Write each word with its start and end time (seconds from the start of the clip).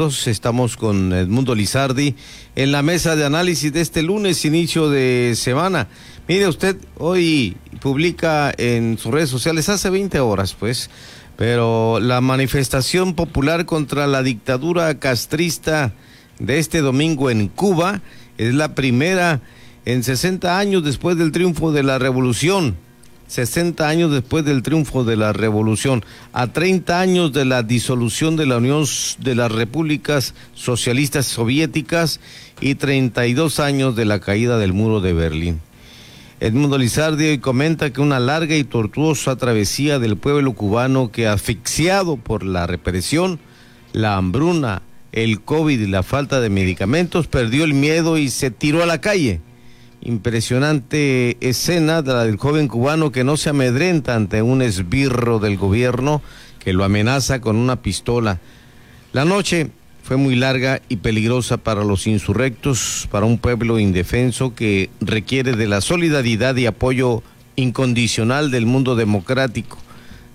Estamos 0.00 0.78
con 0.78 1.12
Edmundo 1.12 1.54
Lizardi 1.54 2.14
en 2.56 2.72
la 2.72 2.80
mesa 2.80 3.16
de 3.16 3.26
análisis 3.26 3.70
de 3.70 3.82
este 3.82 4.02
lunes, 4.02 4.46
inicio 4.46 4.88
de 4.88 5.34
semana. 5.36 5.88
Mire, 6.26 6.48
usted 6.48 6.78
hoy 6.96 7.58
publica 7.82 8.50
en 8.56 8.96
sus 8.96 9.12
redes 9.12 9.28
sociales 9.28 9.68
hace 9.68 9.90
20 9.90 10.18
horas, 10.20 10.54
pues, 10.54 10.88
pero 11.36 12.00
la 12.00 12.22
manifestación 12.22 13.12
popular 13.12 13.66
contra 13.66 14.06
la 14.06 14.22
dictadura 14.22 14.98
castrista 14.98 15.92
de 16.38 16.58
este 16.58 16.80
domingo 16.80 17.28
en 17.28 17.48
Cuba 17.48 18.00
es 18.38 18.54
la 18.54 18.74
primera 18.74 19.42
en 19.84 20.02
60 20.02 20.58
años 20.58 20.82
después 20.82 21.18
del 21.18 21.30
triunfo 21.30 21.72
de 21.72 21.82
la 21.82 21.98
revolución 21.98 22.74
60 23.30 23.88
años 23.88 24.10
después 24.10 24.44
del 24.44 24.62
triunfo 24.62 25.04
de 25.04 25.16
la 25.16 25.32
revolución, 25.32 26.04
a 26.32 26.48
30 26.48 27.00
años 27.00 27.32
de 27.32 27.44
la 27.44 27.62
disolución 27.62 28.34
de 28.34 28.44
la 28.44 28.56
Unión 28.56 28.84
de 29.20 29.36
las 29.36 29.52
Repúblicas 29.52 30.34
Socialistas 30.52 31.26
Soviéticas 31.26 32.18
y 32.60 32.74
32 32.74 33.60
años 33.60 33.94
de 33.94 34.04
la 34.04 34.18
caída 34.18 34.58
del 34.58 34.72
muro 34.72 35.00
de 35.00 35.12
Berlín. 35.12 35.60
Edmundo 36.40 36.76
Lizardi 36.76 37.28
hoy 37.28 37.38
comenta 37.38 37.92
que 37.92 38.00
una 38.00 38.18
larga 38.18 38.56
y 38.56 38.64
tortuosa 38.64 39.36
travesía 39.36 40.00
del 40.00 40.16
pueblo 40.16 40.52
cubano 40.54 41.12
que 41.12 41.28
asfixiado 41.28 42.16
por 42.16 42.42
la 42.42 42.66
represión, 42.66 43.38
la 43.92 44.16
hambruna, 44.16 44.82
el 45.12 45.40
COVID 45.40 45.78
y 45.78 45.86
la 45.86 46.02
falta 46.02 46.40
de 46.40 46.50
medicamentos 46.50 47.28
perdió 47.28 47.62
el 47.62 47.74
miedo 47.74 48.18
y 48.18 48.28
se 48.28 48.50
tiró 48.50 48.82
a 48.82 48.86
la 48.86 49.00
calle 49.00 49.40
impresionante 50.02 51.36
escena 51.40 52.02
de 52.02 52.12
la 52.12 52.24
del 52.24 52.36
joven 52.36 52.68
cubano 52.68 53.12
que 53.12 53.24
no 53.24 53.36
se 53.36 53.50
amedrenta 53.50 54.14
ante 54.14 54.42
un 54.42 54.62
esbirro 54.62 55.38
del 55.38 55.56
gobierno 55.56 56.22
que 56.58 56.72
lo 56.72 56.84
amenaza 56.84 57.40
con 57.40 57.56
una 57.56 57.82
pistola. 57.82 58.38
La 59.12 59.24
noche 59.24 59.70
fue 60.02 60.16
muy 60.16 60.36
larga 60.36 60.80
y 60.88 60.96
peligrosa 60.96 61.56
para 61.58 61.84
los 61.84 62.06
insurrectos, 62.06 63.08
para 63.10 63.26
un 63.26 63.38
pueblo 63.38 63.78
indefenso 63.78 64.54
que 64.54 64.90
requiere 65.00 65.52
de 65.52 65.68
la 65.68 65.80
solidaridad 65.80 66.56
y 66.56 66.66
apoyo 66.66 67.22
incondicional 67.56 68.50
del 68.50 68.66
mundo 68.66 68.96
democrático. 68.96 69.78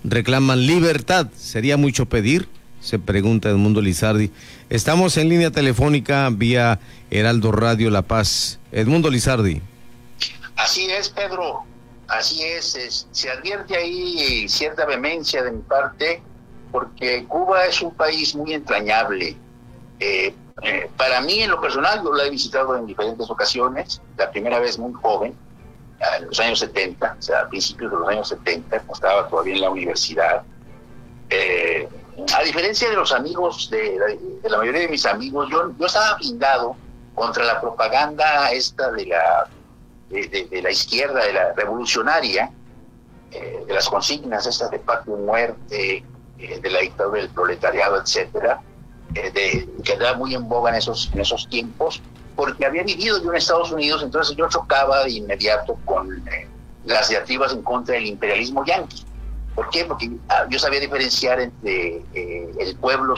Reclaman 0.04 0.68
libertad. 0.68 1.28
¿Sería 1.36 1.78
mucho 1.78 2.06
pedir? 2.06 2.48
se 2.86 3.00
pregunta 3.00 3.50
Edmundo 3.50 3.82
Lizardi. 3.82 4.30
Estamos 4.70 5.18
en 5.18 5.30
línea 5.30 5.50
telefónica 5.50 6.30
vía 6.30 6.80
Heraldo 7.10 7.52
Radio 7.52 7.90
La 7.90 8.04
Paz. 8.04 8.60
Edmundo 8.76 9.10
Lizardi. 9.10 9.62
Así 10.58 10.92
es, 10.92 11.10
Pedro. 11.10 11.64
Así 12.10 12.44
es, 12.44 13.08
se 13.10 13.32
advierte 13.32 13.76
ahí 13.76 14.48
cierta 14.50 14.86
vehemencia 14.86 15.42
de 15.42 15.52
mi 15.54 15.62
parte, 15.62 16.22
porque 16.74 17.26
Cuba 17.26 17.66
es 17.66 17.82
un 17.82 17.96
país 17.96 18.36
muy 18.36 18.54
entrañable. 18.54 19.38
Eh, 20.00 20.36
eh, 20.62 20.90
para 20.98 21.22
mí, 21.22 21.42
en 21.42 21.52
lo 21.52 21.62
personal, 21.62 22.04
yo 22.04 22.12
lo 22.12 22.22
he 22.22 22.30
visitado 22.30 22.78
en 22.78 22.86
diferentes 22.86 23.30
ocasiones, 23.30 24.02
la 24.18 24.30
primera 24.30 24.60
vez 24.60 24.78
muy 24.78 24.94
joven, 24.94 25.34
en 26.20 26.28
los 26.28 26.40
años 26.42 26.60
70, 26.60 27.16
o 27.18 27.22
sea, 27.22 27.42
a 27.42 27.50
principios 27.50 27.92
de 27.92 27.98
los 27.98 28.10
años 28.10 28.28
70, 28.28 28.70
cuando 28.80 28.94
estaba 28.94 29.28
todavía 29.30 29.56
en 29.56 29.62
la 29.62 29.70
universidad. 29.70 30.44
Eh, 31.30 31.88
a 32.38 32.44
diferencia 32.44 32.90
de 32.90 32.98
los 32.98 33.14
amigos, 33.14 33.70
de 33.72 33.98
la, 34.44 34.58
mayoría 34.58 34.82
de 34.82 34.90
mis 34.90 35.06
amigos, 35.06 35.48
yo, 35.50 35.72
yo 35.80 35.86
estaba 35.86 36.18
blindado 36.18 36.76
contra 37.16 37.46
la 37.46 37.62
propaganda 37.62 38.52
esta 38.52 38.92
de 38.92 39.08
la, 39.08 39.48
de, 40.10 40.62
la 40.62 40.72
izquierda, 40.72 41.26
de 41.26 41.34
la 41.34 41.54
revolucionaria, 41.54 42.52
eh, 43.32 43.64
de 43.66 43.74
las 43.74 43.90
consignas 43.90 44.46
estas 44.46 44.70
de 44.72 44.80
pacto 44.80 45.18
y 45.18 45.22
muerte, 45.22 46.04
eh, 46.38 46.60
de 46.60 46.70
la 46.70 46.82
dictadura 46.82 47.22
del 47.22 47.30
proletariado, 47.30 48.00
etcétera, 48.00 48.62
eh, 49.16 49.32
de, 49.32 49.70
que 49.84 49.94
andaba 49.94 50.18
muy 50.18 50.36
en 50.36 50.48
boga 50.48 50.72
en 50.72 50.76
esos, 50.76 51.10
en 51.14 51.22
esos 51.22 51.48
tiempos, 51.50 52.02
porque 52.36 52.66
había 52.66 52.84
vivido 52.84 53.22
yo 53.24 53.30
en 53.32 53.38
Estados 53.38 53.72
Unidos, 53.72 54.04
entonces 54.04 54.36
yo 54.36 54.48
chocaba 54.50 55.06
de 55.06 55.12
inmediato 55.12 55.78
con 55.86 56.24
las 56.84 57.10
diatribas 57.10 57.54
en 57.54 57.64
contra 57.64 57.96
del 57.96 58.06
imperialismo 58.08 58.66
yanqui. 58.66 59.06
¿Por 59.56 59.70
qué? 59.70 59.86
Porque 59.86 60.12
ah, 60.28 60.46
yo 60.50 60.60
sabía 60.60 60.82
diferenciar 60.82 61.40
entre 61.40 62.04
eh, 62.14 62.52
el 62.60 62.76
pueblo 62.76 63.16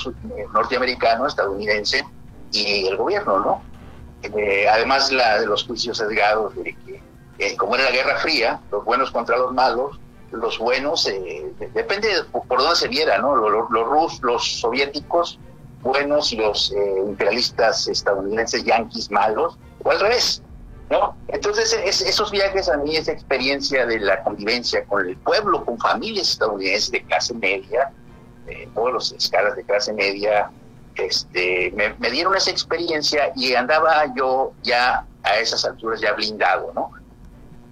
norteamericano, 0.54 1.26
estadounidense, 1.26 2.06
y 2.52 2.86
el 2.88 2.96
gobierno, 2.96 3.40
¿no? 3.40 3.62
Eh, 4.24 4.68
además 4.68 5.12
la, 5.12 5.42
los 5.42 5.66
juicios 5.66 5.98
sesgados, 5.98 6.56
de 6.56 6.76
que, 6.86 7.02
eh, 7.40 7.56
como 7.56 7.76
era 7.76 7.86
la 7.86 7.92
Guerra 7.92 8.18
Fría, 8.18 8.60
los 8.72 8.84
buenos 8.84 9.12
contra 9.12 9.38
los 9.38 9.54
malos, 9.54 10.00
los 10.32 10.58
buenos, 10.60 11.10
depende 11.74 12.10
de 12.10 12.24
por 12.26 12.60
dónde 12.60 12.76
se 12.76 12.90
viera, 12.90 13.18
¿no? 13.20 13.36
Los, 13.36 13.70
los, 13.70 14.22
los 14.22 14.60
soviéticos 14.60 15.40
buenos 15.82 16.34
y 16.34 16.36
los 16.36 16.74
imperialistas 17.08 17.88
estadounidenses 17.88 18.66
yanquis 18.66 19.10
malos, 19.10 19.58
o 19.84 19.92
al 19.92 20.00
revés. 20.02 20.42
¿no? 20.90 21.16
Entonces, 21.28 21.74
esos 21.74 22.32
viajes 22.32 22.70
a 22.70 22.78
mí, 22.78 22.96
esa 22.96 23.12
experiencia 23.12 23.86
de 23.86 24.00
la 24.00 24.24
convivencia 24.24 24.86
con 24.86 25.08
el 25.08 25.18
pueblo, 25.18 25.66
con 25.66 25.78
familias 25.80 26.30
estadounidenses 26.30 26.92
de 26.92 27.04
clase 27.04 27.34
media, 27.34 27.92
eh, 28.48 28.70
todas 28.74 28.94
las 28.94 29.12
escalas 29.12 29.56
de 29.56 29.64
clase 29.64 29.92
media, 29.94 30.50
este, 30.98 31.74
me, 31.76 32.10
dieron 32.12 32.36
esa 32.36 32.52
experiencia 32.52 33.32
y 33.36 33.54
andaba 33.54 34.06
yo 34.16 34.54
ya 34.64 35.06
a 35.24 35.38
esas 35.38 35.66
alturas 35.66 36.02
ya 36.02 36.14
blindado, 36.14 36.72
¿no? 36.74 36.92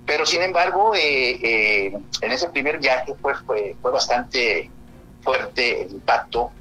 Pero 0.05 0.25
sin 0.25 0.41
embargo, 0.41 0.93
eh, 0.93 1.31
eh, 1.41 1.97
en 2.21 2.31
ese 2.31 2.49
primer 2.49 2.77
viaje 2.77 3.15
pues, 3.21 3.37
fue, 3.45 3.75
fue 3.81 3.91
bastante 3.91 4.69
fuerte 5.21 5.81
el 5.81 5.93
impacto 5.93 6.51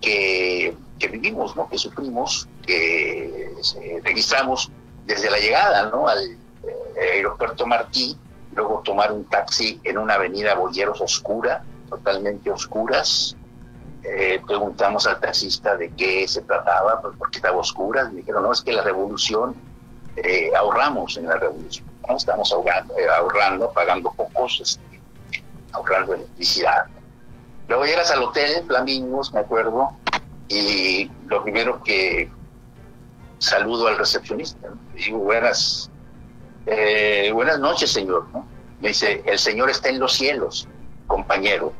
que, 0.00 0.76
que 0.98 1.08
vivimos, 1.08 1.56
¿no? 1.56 1.68
que 1.68 1.78
sufrimos, 1.78 2.48
que 2.66 3.50
registramos 4.02 4.70
desde 5.06 5.30
la 5.30 5.38
llegada 5.38 5.90
¿no? 5.90 6.08
al 6.08 6.22
eh, 6.22 7.14
aeropuerto 7.14 7.66
Martí, 7.66 8.16
luego 8.54 8.82
tomar 8.84 9.12
un 9.12 9.24
taxi 9.24 9.80
en 9.84 9.98
una 9.98 10.14
avenida 10.14 10.54
Boyeros 10.54 11.00
oscura, 11.00 11.64
totalmente 11.88 12.50
oscuras. 12.50 13.36
Eh, 14.04 14.40
preguntamos 14.46 15.06
al 15.06 15.18
taxista 15.18 15.76
de 15.76 15.90
qué 15.92 16.28
se 16.28 16.42
trataba, 16.42 17.00
pues 17.00 17.14
porque 17.18 17.38
estaba 17.38 17.56
oscura. 17.56 18.04
Me 18.10 18.16
dijeron, 18.16 18.42
no, 18.42 18.52
es 18.52 18.60
que 18.60 18.72
la 18.72 18.82
revolución, 18.82 19.54
eh, 20.16 20.52
ahorramos 20.54 21.16
en 21.16 21.26
la 21.26 21.36
revolución, 21.36 21.86
estamos 22.14 22.52
ahorrando, 22.52 22.94
ahorrando, 23.18 23.72
pagando 23.72 24.12
pocos, 24.12 24.60
este, 24.60 25.00
ahorrando 25.72 26.14
electricidad. 26.14 26.84
Luego 27.66 27.86
llegas 27.86 28.10
al 28.10 28.22
hotel 28.22 28.64
Flamingos, 28.66 29.32
me 29.32 29.40
acuerdo, 29.40 29.90
y 30.48 31.10
lo 31.26 31.42
primero 31.42 31.82
que 31.82 32.30
saludo 33.38 33.88
al 33.88 33.96
recepcionista. 33.96 34.68
Digo, 34.94 35.18
buenas, 35.18 35.90
eh, 36.66 37.30
buenas 37.32 37.58
noches, 37.58 37.90
señor. 37.90 38.26
Me 38.80 38.88
dice, 38.88 39.22
el 39.24 39.38
señor 39.38 39.70
está 39.70 39.88
en 39.88 39.98
los 39.98 40.12
cielos, 40.12 40.68
compañero. 41.06 41.72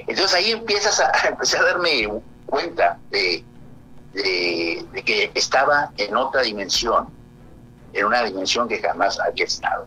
Entonces 0.00 0.34
ahí 0.34 0.52
empiezas 0.52 1.00
a, 1.00 1.10
empezar 1.28 1.62
a 1.62 1.66
darme 1.66 2.08
cuenta 2.46 2.98
de, 3.10 3.44
que 4.14 5.30
estaba 5.34 5.90
en 5.96 6.16
otra 6.16 6.42
dimensión, 6.42 7.08
en 7.92 8.06
una 8.06 8.22
dimensión 8.24 8.68
que 8.68 8.78
jamás 8.78 9.18
había 9.20 9.44
estado. 9.44 9.86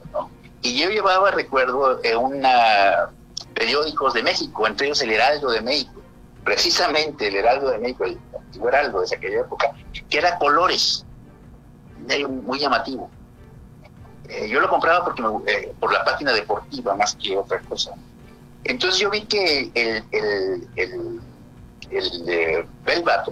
Y 0.62 0.80
yo 0.80 0.90
llevaba, 0.90 1.31
recuerdo, 1.31 2.03
eh, 2.03 2.16
una 2.16 3.09
periódicos 3.53 4.14
de 4.14 4.24
México, 4.24 4.66
entre 4.68 4.88
ellos 4.88 5.02
el 5.02 5.12
Heraldo 5.12 5.52
de 5.52 5.62
México, 5.62 6.02
precisamente 6.44 7.28
el 7.28 7.36
Heraldo 7.36 7.69
de 7.72 7.78
México, 7.80 8.06
el 8.06 8.18
antiguo 8.34 8.69
Heraldo 8.69 9.02
de 9.02 9.16
aquella 9.16 9.42
época, 9.42 9.72
que 10.09 10.18
era 10.18 10.38
colores, 10.38 11.06
muy 12.30 12.59
llamativo. 12.59 13.09
Eh, 14.30 14.48
yo 14.48 14.62
lo 14.62 14.69
compraba 14.69 15.03
porque 15.03 15.24
eh, 15.48 15.74
por 15.80 15.92
la 15.92 16.03
página 16.03 16.31
deportiva 16.31 16.96
más 16.96 17.16
que 17.16 17.38
otra 17.38 17.59
cosa. 17.62 17.94
Entonces 18.64 19.00
yo 19.00 19.09
vi 19.09 19.22
que 19.25 19.72
el, 19.74 20.03
el, 20.12 20.68
el, 20.75 21.22
el 21.92 22.30
eh, 22.30 22.66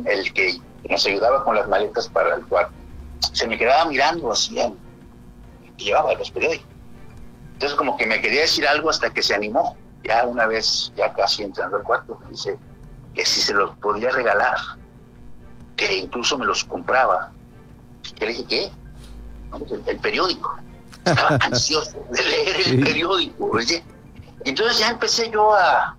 el 0.06 0.34
que 0.34 0.62
nos 0.90 1.06
ayudaba 1.06 1.44
con 1.44 1.56
las 1.56 1.68
maletas 1.68 2.08
para 2.08 2.36
el 2.36 2.46
cuarto, 2.46 2.74
se 3.34 3.48
me 3.48 3.58
quedaba 3.58 3.86
mirando 3.86 4.32
así, 4.32 4.56
que 5.78 5.84
llevaba 5.84 6.14
los 6.14 6.32
periódicos. 6.32 6.68
Entonces 7.54 7.78
como 7.78 7.98
que 7.98 8.06
me 8.06 8.22
quería 8.22 8.42
decir 8.42 8.68
algo 8.68 8.90
hasta 8.90 9.10
que 9.10 9.22
se 9.22 9.34
animó. 9.34 9.76
Ya 10.04 10.26
una 10.26 10.46
vez, 10.46 10.94
ya 10.96 11.12
casi 11.14 11.44
entrando 11.44 11.78
al 11.78 11.84
cuarto, 11.84 12.20
me 12.24 12.30
dice 12.30 12.58
que 13.14 13.26
si 13.26 13.42
se 13.42 13.54
los 13.54 13.76
podía 13.78 14.12
regalar, 14.12 14.58
que 15.76 15.98
incluso 15.98 16.38
me 16.38 16.46
los 16.46 16.64
compraba. 16.64 17.32
Yo 18.20 18.28
le 18.28 18.34
dije, 18.34 18.46
¿qué? 18.48 18.72
el, 19.88 20.00
periódico. 20.00 20.56
Estaba 21.06 21.38
ansioso 21.42 22.06
de 22.12 22.24
leer 22.24 22.56
el 22.68 22.84
periódico. 22.84 23.50
Entonces 24.46 24.80
ya 24.80 24.90
empecé 24.90 25.30
yo 25.30 25.54
a, 25.54 25.94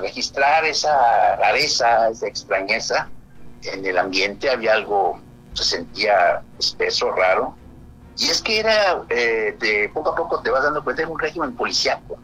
registrar 0.00 0.64
esa 0.64 1.36
rareza, 1.36 2.08
esa 2.08 2.26
extrañeza 2.26 3.08
en 3.62 3.86
el 3.86 3.98
ambiente. 3.98 4.50
Había 4.50 4.74
algo, 4.74 5.20
se 5.54 5.64
sentía 5.64 6.42
espeso, 6.58 7.12
raro. 7.12 7.56
Y 8.18 8.28
es 8.28 8.42
que 8.42 8.60
era, 8.60 9.04
eh, 9.10 9.56
de 9.58 9.90
poco 9.92 10.10
a 10.10 10.14
poco 10.14 10.40
te 10.40 10.50
vas 10.50 10.64
dando 10.64 10.82
cuenta, 10.82 11.02
de 11.02 11.08
un 11.08 11.18
régimen 11.18 11.54
policiaco. 11.54 12.18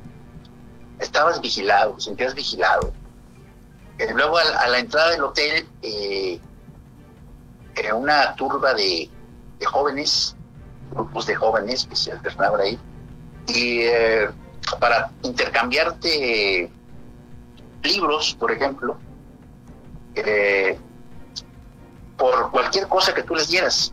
Estabas 0.99 1.41
vigilado, 1.41 1.99
sentías 1.99 2.35
vigilado 2.35 2.93
Eh, 3.99 4.13
luego 4.15 4.39
a, 4.39 4.69
la 4.69 4.79
entrada 4.79 5.11
del 5.11 5.23
hotel, 5.25 5.69
eh, 5.83 6.41
una 7.95 8.35
turba 8.37 8.75
de, 8.75 9.11
jóvenes, 9.65 10.35
grupos 10.93 11.27
de 11.27 11.35
jóvenes 11.35 11.87
que 11.87 11.95
se 11.95 12.13
alternaban 12.13 12.61
ahí, 12.61 12.79
y 13.49 13.83
para 14.79 15.11
intercambiarte 15.23 16.71
libros, 17.83 18.37
por 18.39 18.53
ejemplo, 18.53 18.97
por 22.17 22.51
cualquier 22.51 22.89
cosa 22.89 23.15
que 23.15 23.23
tú 23.23 23.35
les 23.35 23.49
dieras, 23.49 23.93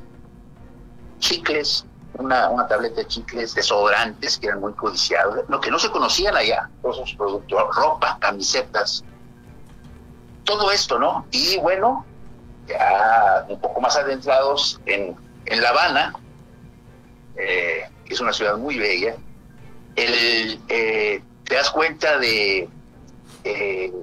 chicles, 1.20 1.86
una, 2.14 2.50
una 2.50 2.68
tableta 2.68 2.98
de 2.98 3.08
chicles, 3.08 3.56
desodorantes 3.56 4.38
que 4.38 4.48
eran 4.48 4.60
muy 4.60 4.74
codiciados, 4.74 5.46
lo 5.48 5.60
que 5.60 5.72
no 5.72 5.80
se 5.80 5.90
conocían 5.90 6.36
allá, 6.36 6.70
todos 6.82 6.98
esos 6.98 7.14
productos, 7.16 7.76
ropa, 7.76 8.18
camisetas, 8.20 9.04
todo 10.44 10.72
esto, 10.72 11.00
¿no? 11.00 11.26
Y 11.32 11.58
bueno, 11.60 12.06
ya 12.68 13.46
un 13.48 13.60
poco 13.60 13.82
más 13.82 13.96
adentrados 13.96 14.80
en, 14.86 15.16
en 15.46 15.62
La 15.62 15.70
Habana, 15.70 16.14
eh, 17.36 17.90
que 18.06 18.14
es 18.14 18.20
una 18.20 18.34
ciudad 18.34 18.58
muy 18.58 18.78
bella, 18.78 19.16
el, 20.06 20.60
eh, 20.70 21.22
te 21.44 21.56
das 21.56 21.70
cuenta 21.72 22.18
de 22.20 22.70
eh, 23.44 23.94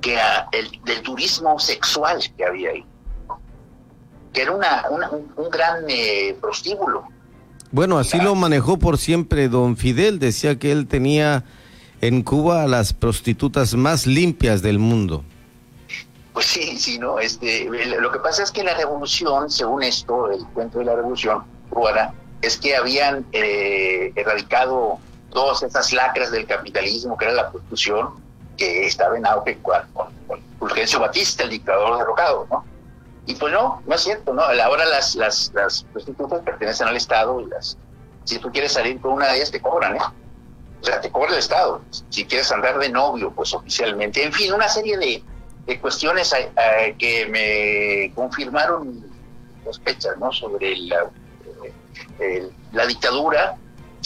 que 0.00 0.18
el, 0.52 0.80
del 0.84 1.02
turismo 1.02 1.58
sexual 1.58 2.22
que 2.36 2.44
había 2.44 2.70
ahí 2.70 2.84
que 4.34 4.42
era 4.42 4.52
una, 4.52 4.84
un, 5.36 5.48
gran 5.48 5.84
eh, 5.88 6.36
prostíbulo. 6.40 7.04
Bueno, 7.70 7.98
así 7.98 8.18
lo 8.20 8.34
manejó 8.34 8.78
por 8.78 8.98
siempre 8.98 9.48
don 9.48 9.76
Fidel. 9.76 10.18
Decía 10.18 10.58
que 10.58 10.72
él 10.72 10.86
tenía 10.86 11.44
en 12.00 12.22
Cuba 12.22 12.66
las 12.66 12.92
prostitutas 12.92 13.74
más 13.74 14.06
limpias 14.06 14.60
del 14.60 14.78
mundo. 14.78 15.24
Pues 16.32 16.46
sí, 16.46 16.76
sí, 16.76 16.98
no. 16.98 17.18
Este, 17.20 17.68
lo 18.00 18.10
que 18.10 18.18
pasa 18.18 18.42
es 18.42 18.50
que 18.50 18.64
la 18.64 18.74
revolución, 18.74 19.48
según 19.50 19.84
esto, 19.84 20.30
el 20.30 20.44
cuento 20.48 20.80
de 20.80 20.84
la 20.84 20.96
revolución 20.96 21.44
cubana, 21.70 22.12
es 22.46 22.58
que 22.58 22.76
habían 22.76 23.26
eh, 23.32 24.12
erradicado 24.14 24.98
todas 25.30 25.62
esas 25.62 25.92
lacras 25.92 26.30
del 26.30 26.46
capitalismo, 26.46 27.16
que 27.16 27.26
era 27.26 27.34
la 27.34 27.50
prostitución, 27.50 28.10
que 28.56 28.86
estaba 28.86 29.16
en 29.16 29.26
auge 29.26 29.58
con, 29.62 29.82
con 29.92 30.40
Fulgencio 30.58 31.00
Batista, 31.00 31.44
el 31.44 31.50
dictador 31.50 31.98
derrocado, 31.98 32.46
¿no? 32.50 32.64
Y 33.26 33.34
pues 33.34 33.52
no, 33.52 33.82
no 33.86 33.94
es 33.94 34.02
cierto, 34.02 34.34
¿no? 34.34 34.42
Ahora 34.42 34.84
las, 34.84 35.14
las, 35.14 35.50
las 35.54 35.84
prostitutas 35.84 36.42
pertenecen 36.42 36.88
al 36.88 36.96
Estado 36.96 37.40
y 37.40 37.46
las, 37.46 37.76
si 38.24 38.38
tú 38.38 38.52
quieres 38.52 38.72
salir 38.72 39.00
con 39.00 39.12
una 39.12 39.28
de 39.28 39.36
ellas 39.36 39.50
te 39.50 39.60
cobran, 39.60 39.96
¿eh? 39.96 40.00
O 40.80 40.84
sea, 40.84 41.00
te 41.00 41.10
cobra 41.10 41.30
el 41.30 41.38
Estado. 41.38 41.80
Si 42.10 42.26
quieres 42.26 42.52
andar 42.52 42.78
de 42.78 42.90
novio, 42.90 43.32
pues 43.34 43.54
oficialmente. 43.54 44.22
En 44.22 44.32
fin, 44.32 44.52
una 44.52 44.68
serie 44.68 44.98
de, 44.98 45.22
de 45.66 45.80
cuestiones 45.80 46.32
eh, 46.34 46.50
eh, 46.56 46.94
que 46.98 47.26
me 47.26 48.14
confirmaron 48.14 49.02
sospechas, 49.64 50.18
¿no? 50.18 50.30
Sobre 50.30 50.76
la, 50.76 51.10
eh, 52.18 52.48
la 52.72 52.86
dictadura. 52.86 53.56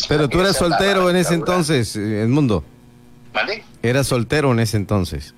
Pero 0.08 0.28
tú 0.28 0.40
eras 0.40 0.56
soltero 0.56 1.10
en 1.10 1.16
ese 1.16 1.34
entonces, 1.34 1.96
Edmundo. 1.96 2.64
¿Vale? 3.32 3.64
¿Eras 3.82 4.06
soltero 4.06 4.52
en 4.52 4.60
ese 4.60 4.76
entonces? 4.76 5.34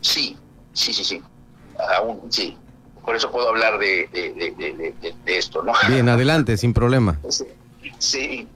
Sí, 0.00 0.36
sí, 0.72 0.92
sí, 0.92 1.04
sí. 1.04 1.22
Aún, 1.96 2.20
sí 2.30 2.56
por 3.08 3.16
eso 3.16 3.30
puedo 3.30 3.48
hablar 3.48 3.78
de, 3.78 4.94
esto, 5.24 5.62
¿no? 5.62 5.72
Bien, 5.88 6.10
adelante, 6.10 6.58
sin 6.58 6.74
problema. 6.74 7.18
Sí. 7.98 8.46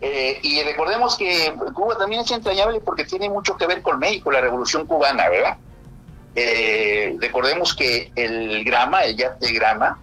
Eh, 0.00 0.38
y 0.42 0.62
recordemos 0.62 1.16
que 1.16 1.52
Cuba 1.74 1.98
también 1.98 2.22
es 2.22 2.30
entrañable 2.30 2.80
porque 2.80 3.04
tiene 3.04 3.28
mucho 3.28 3.56
que 3.56 3.66
ver 3.66 3.82
con 3.82 3.98
México, 3.98 4.30
la 4.30 4.40
revolución 4.40 4.86
cubana, 4.86 5.28
¿verdad? 5.28 5.56
Eh, 6.36 7.16
recordemos 7.20 7.74
que 7.74 8.12
el 8.14 8.64
Grama, 8.64 9.02
el 9.02 9.16
yate 9.16 9.52
Grama, 9.52 9.98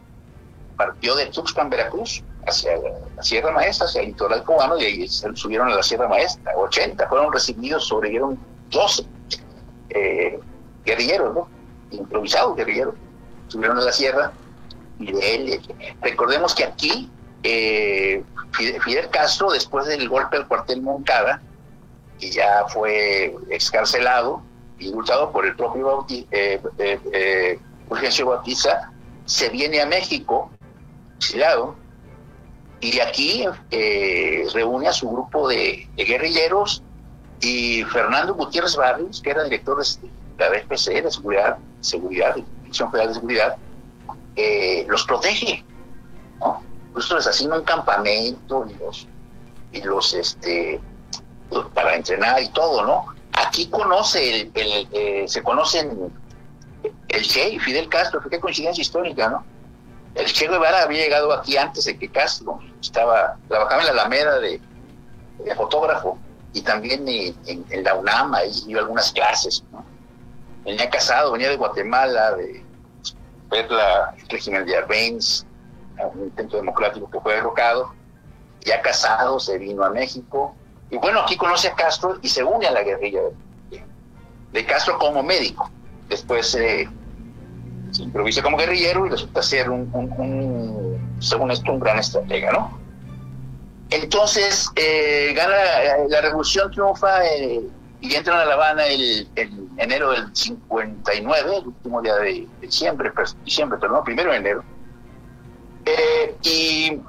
partió 0.75 1.15
de 1.15 1.27
Tuxpan, 1.27 1.69
Veracruz, 1.69 2.21
hacia 2.47 2.71
la 3.15 3.23
Sierra 3.23 3.51
Maestra, 3.51 3.87
hacia 3.87 4.01
el 4.01 4.07
litoral 4.07 4.43
cubano, 4.43 4.77
y 4.77 4.85
ahí 4.85 5.07
subieron 5.07 5.69
a 5.69 5.75
la 5.75 5.83
Sierra 5.83 6.07
Maestra. 6.07 6.53
80 6.55 7.07
fueron 7.07 7.31
recibidos, 7.31 7.87
sobrevivieron 7.87 8.37
12 8.69 9.05
eh, 9.89 10.39
guerrilleros, 10.85 11.33
¿no? 11.35 11.47
Improvisados 11.91 12.55
guerrilleros 12.55 12.95
estuvieron 13.47 13.77
en 13.77 13.85
la 13.85 13.91
sierra, 13.91 14.31
y 14.99 15.11
de 15.11 15.35
él, 15.35 15.61
recordemos 16.01 16.55
que 16.55 16.63
aquí 16.63 17.09
eh, 17.43 18.23
Fidel 18.51 19.09
Castro, 19.09 19.51
después 19.51 19.85
del 19.85 20.07
golpe 20.07 20.37
al 20.37 20.47
cuartel 20.47 20.81
Moncada, 20.81 21.41
que 22.19 22.31
ya 22.31 22.65
fue 22.67 23.35
excarcelado, 23.49 24.41
indultado 24.79 25.31
por 25.31 25.45
el 25.45 25.55
propio 25.55 25.85
Bauti, 25.85 26.27
eh, 26.31 26.61
eh, 26.79 27.59
Bautiza, 28.25 28.91
se 29.25 29.49
viene 29.49 29.81
a 29.81 29.85
México, 29.85 30.51
exilado, 31.17 31.75
y 32.83 32.99
aquí 32.99 33.45
reúne 34.53 34.89
a 34.89 34.93
su 34.93 35.09
grupo 35.09 35.47
de, 35.47 35.87
guerrilleros 35.95 36.83
y 37.39 37.83
Fernando 37.85 38.33
Gutiérrez 38.35 38.75
Barrios, 38.75 39.21
que 39.21 39.29
era 39.29 39.43
director 39.45 39.81
de 39.81 40.09
la 40.37 40.49
BPC, 40.49 41.03
de 41.03 41.11
Seguridad, 41.11 41.57
seguridad 41.79 42.35
Federal 42.73 43.07
de 43.07 43.13
Seguridad, 43.13 43.57
eh, 44.35 44.85
los 44.89 45.05
protege, 45.05 45.63
¿no? 46.39 46.61
Justo 46.93 47.15
les 47.15 47.27
asigna 47.27 47.55
un 47.55 47.63
campamento 47.63 48.65
y 48.69 48.73
los, 48.73 49.07
y 49.71 49.81
los, 49.81 50.13
este, 50.13 50.81
para 51.73 51.95
entrenar 51.95 52.41
y 52.41 52.49
todo, 52.49 52.85
¿no? 52.85 53.05
Aquí 53.33 53.67
conoce, 53.67 54.41
el, 54.53 54.87
eh, 54.91 55.25
se 55.27 55.41
conocen 55.41 56.11
el 57.07 57.21
Che 57.21 57.49
y 57.49 57.59
Fidel 57.59 57.87
Castro, 57.87 58.21
qué 58.29 58.39
coincidencia 58.39 58.81
histórica, 58.81 59.29
¿no? 59.29 59.45
El 60.15 60.25
Che 60.25 60.47
Guevara 60.47 60.83
había 60.83 61.03
llegado 61.03 61.31
aquí 61.31 61.55
antes 61.55 61.85
de 61.85 61.97
que 61.97 62.09
Castro 62.09 62.59
estaba, 62.83 63.37
trabajaba 63.47 63.81
en 63.81 63.87
la 63.87 64.01
Alameda 64.01 64.39
de, 64.39 64.61
fotógrafo 65.55 66.17
y 66.53 66.61
también 66.61 67.05
en, 67.07 67.83
la 67.83 67.95
UNAM, 67.95 68.33
ahí 68.35 68.51
dio 68.67 68.79
algunas 68.79 69.11
clases, 69.11 69.63
¿no? 69.71 69.83
Venía 70.63 70.89
casado, 70.89 71.31
venía 71.31 71.49
de 71.49 71.57
Guatemala, 71.57 72.35
de 72.35 72.63
ver 73.49 73.69
la, 73.69 74.15
régimen 74.29 74.65
de 74.65 74.77
Arbenz, 74.77 75.45
un 76.13 76.23
intento 76.23 76.57
democrático 76.57 77.09
que 77.09 77.19
fue 77.19 77.35
derrocado. 77.35 77.93
Ya 78.61 78.81
casado, 78.81 79.39
se 79.39 79.57
vino 79.57 79.83
a 79.83 79.89
México. 79.89 80.55
Y 80.89 80.97
bueno, 80.97 81.21
aquí 81.21 81.35
conoce 81.35 81.67
a 81.67 81.75
Castro 81.75 82.17
y 82.21 82.29
se 82.29 82.43
une 82.43 82.65
a 82.65 82.71
la 82.71 82.83
guerrilla 82.83 83.21
de, 84.51 84.65
Castro 84.65 84.97
como 84.97 85.21
médico. 85.21 85.69
Después 86.07 86.47
se 86.47 86.87
improvisa 87.99 88.41
como 88.41 88.57
guerrillero 88.57 89.05
y 89.05 89.09
resulta 89.09 89.41
ser 89.43 89.69
un, 89.69 89.91
según 91.23 91.51
esto, 91.51 91.71
un 91.71 91.79
gran 91.79 91.97
estratega, 91.97 92.51
¿no? 92.51 92.77
Entonces, 93.89 94.69
eh, 94.75 95.33
gana 95.35 95.55
la 96.09 96.21
revolución 96.21 96.69
triunfa 96.71 97.25
eh, 97.25 97.61
y 98.01 98.15
entran 98.15 98.39
a 98.39 98.45
La 98.45 98.55
Habana 98.55 98.85
el, 98.87 99.27
enero 99.77 100.11
del 100.11 100.35
59, 100.35 101.57
el 101.57 101.67
último 101.67 102.01
día 102.01 102.15
de 102.15 102.47
diciembre, 102.61 103.11
pues, 103.11 103.37
diciembre, 103.45 103.77
pero 103.79 103.93
no, 103.93 104.03
primero 104.03 104.31
de 104.31 104.37
enero. 104.37 104.63
Eh, 105.85 106.35
y 106.43 107.01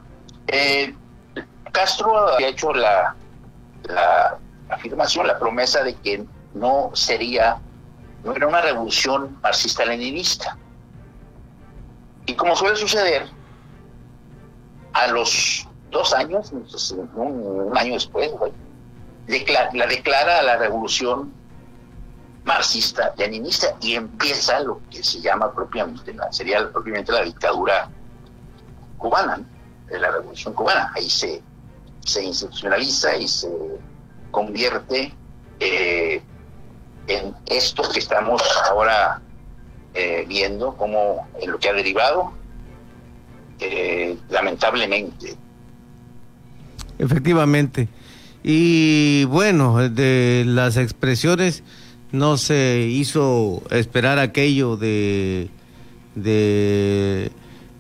eh, 0.49 0.94
Castro 1.73 2.35
había 2.35 2.49
hecho 2.49 2.73
la, 2.73 3.14
la 3.85 4.38
afirmación, 4.68 5.26
la 5.26 5.38
promesa 5.38 5.83
de 5.83 5.94
que 5.94 6.25
no 6.54 6.90
sería, 6.94 7.59
no 8.23 8.35
era 8.35 8.47
una 8.47 8.61
revolución 8.61 9.38
marxista-leninista. 9.42 10.56
Y 12.26 12.35
como 12.35 12.54
suele 12.56 12.76
suceder, 12.76 13.28
a 14.95 15.09
los 15.09 15.67
dos 15.91 16.15
años, 16.15 16.53
un, 17.15 17.73
año 17.77 17.95
después, 17.95 18.31
la 19.27 19.87
declara 19.87 20.43
la 20.43 20.57
revolución 20.57 21.33
marxista 22.45 23.13
leninista 23.17 23.75
y 23.81 23.95
empieza 23.95 24.61
lo 24.61 24.81
que 24.91 25.03
se 25.03 25.21
llama 25.21 25.53
propiamente 25.53 26.13
la, 26.13 26.31
sería 26.31 26.71
propiamente 26.71 27.11
la 27.11 27.23
dictadura 27.23 27.89
cubana 28.99 29.41
de 29.87 29.99
la 29.99 30.11
revolución 30.11 30.55
cubana. 30.55 30.93
Ahí 30.95 31.09
se, 31.09 31.43
se 32.01 32.23
institucionaliza 32.23 33.17
y 33.17 33.29
se 33.29 33.51
convierte 34.31 35.15
eh, 35.61 36.23
en 37.07 37.35
esto 37.47 37.83
que 37.91 37.99
estamos 37.99 38.43
ahora 38.69 39.21
eh, 39.95 40.25
viendo 40.29 40.77
como 40.77 41.27
en 41.41 41.51
lo 41.51 41.59
que 41.59 41.69
ha 41.69 41.73
derivado 41.73 42.33
eh, 43.61 44.17
lamentablemente 44.31 45.37
efectivamente 46.99 47.89
y 48.43 49.25
bueno, 49.25 49.89
de 49.89 50.45
las 50.47 50.77
expresiones 50.77 51.63
no 52.13 52.37
se 52.37 52.87
hizo 52.91 53.63
esperar 53.71 54.19
aquello 54.19 54.77
de, 54.77 55.49
de 56.15 57.33